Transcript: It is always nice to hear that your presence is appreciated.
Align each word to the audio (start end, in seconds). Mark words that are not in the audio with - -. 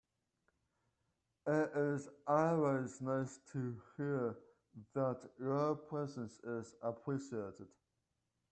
It 1.45 1.77
is 1.77 2.09
always 2.25 2.99
nice 3.01 3.37
to 3.51 3.79
hear 3.95 4.35
that 4.95 5.29
your 5.37 5.75
presence 5.75 6.39
is 6.39 6.73
appreciated. 6.81 7.67